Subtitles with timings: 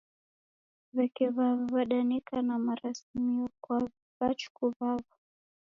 [0.95, 3.77] W'eke w'aw'a w'adanekana marasimio kwa
[4.19, 5.11] w'achukuu w'aw'o